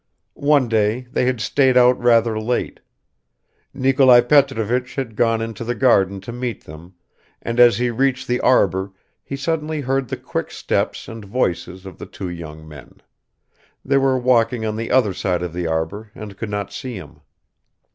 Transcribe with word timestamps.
One 0.33 0.67
day 0.67 1.01
they 1.11 1.25
had 1.25 1.39
stayed 1.39 1.77
out 1.77 1.95
rather 2.01 2.39
late. 2.39 2.79
Nikolai 3.71 4.21
Petrovich 4.21 4.95
had 4.95 5.15
gone 5.15 5.43
into 5.43 5.63
the 5.63 5.75
garden 5.75 6.19
to 6.21 6.31
meet 6.31 6.63
them, 6.63 6.95
and 7.39 7.59
as 7.59 7.77
he 7.77 7.91
reached 7.91 8.27
the 8.27 8.39
arbor 8.39 8.93
he 9.23 9.35
suddenly 9.35 9.81
heard 9.81 10.07
the 10.07 10.17
quick 10.17 10.49
steps 10.49 11.07
and 11.07 11.23
voices 11.23 11.85
of 11.85 11.99
the 11.99 12.07
two 12.07 12.29
young 12.29 12.67
men; 12.67 13.03
they 13.85 13.97
were 13.97 14.17
walking 14.17 14.65
on 14.65 14.75
the 14.75 14.89
other 14.89 15.13
side 15.13 15.43
of 15.43 15.53
the 15.53 15.67
arbor 15.67 16.09
and 16.15 16.35
could 16.35 16.49
not 16.49 16.73
see 16.73 16.95
him. 16.95 17.19